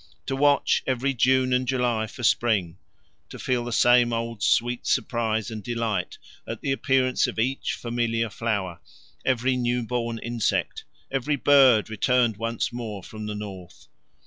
To 0.25 0.35
watch 0.35 0.81
every 0.87 1.13
June 1.13 1.53
and 1.53 1.67
July 1.67 2.07
for 2.07 2.23
spring, 2.23 2.79
to 3.29 3.37
feel 3.37 3.63
the 3.63 3.71
same 3.71 4.11
old 4.11 4.41
sweet 4.41 4.87
surprise 4.87 5.51
and 5.51 5.63
delight 5.63 6.17
at 6.47 6.61
the 6.61 6.71
appearance 6.71 7.27
of 7.27 7.37
each 7.37 7.73
familiar 7.73 8.31
flower, 8.31 8.79
every 9.25 9.55
new 9.55 9.83
born 9.83 10.17
insect, 10.17 10.85
every 11.11 11.35
bird 11.35 11.87
returned 11.87 12.37
once 12.37 12.73
more 12.73 13.03
from 13.03 13.27
the 13.27 13.35
north. 13.35 13.89